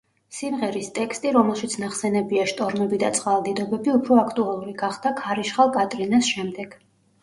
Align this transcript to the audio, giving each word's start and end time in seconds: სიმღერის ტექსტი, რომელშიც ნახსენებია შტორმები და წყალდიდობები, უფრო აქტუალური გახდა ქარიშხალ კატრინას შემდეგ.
სიმღერის 0.35 0.87
ტექსტი, 0.95 1.33
რომელშიც 1.35 1.75
ნახსენებია 1.83 2.47
შტორმები 2.53 3.01
და 3.05 3.13
წყალდიდობები, 3.21 3.95
უფრო 4.01 4.21
აქტუალური 4.27 4.79
გახდა 4.85 5.17
ქარიშხალ 5.25 5.75
კატრინას 5.81 6.37
შემდეგ. 6.37 6.81